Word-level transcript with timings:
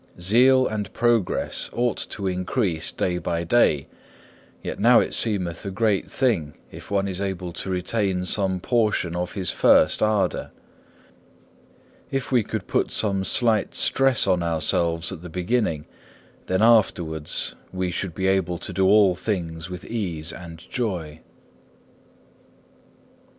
Zeal 0.19 0.65
and 0.65 0.91
progress 0.93 1.69
ought 1.73 1.97
to 2.09 2.25
increase 2.25 2.91
day 2.91 3.19
by 3.19 3.43
day; 3.43 3.85
yet 4.63 4.79
now 4.79 4.99
it 4.99 5.13
seemeth 5.13 5.63
a 5.63 5.69
great 5.69 6.09
thing 6.09 6.55
if 6.71 6.89
one 6.89 7.07
is 7.07 7.21
able 7.21 7.53
to 7.53 7.69
retain 7.69 8.25
some 8.25 8.59
portion 8.59 9.15
of 9.15 9.33
his 9.33 9.51
first 9.51 10.01
ardour. 10.01 10.49
If 12.09 12.31
we 12.31 12.43
would 12.51 12.65
put 12.65 12.89
some 12.89 13.23
slight 13.23 13.75
stress 13.75 14.25
on 14.25 14.41
ourselves 14.41 15.11
at 15.11 15.21
the 15.21 15.29
beginning, 15.29 15.85
then 16.47 16.63
afterwards 16.63 17.53
we 17.71 17.91
should 17.91 18.15
be 18.15 18.25
able 18.25 18.57
to 18.57 18.73
do 18.73 18.87
all 18.87 19.13
things 19.13 19.69
with 19.69 19.85
ease 19.85 20.33
and 20.33 20.57
joy. 20.71 21.19
6. 21.19 21.23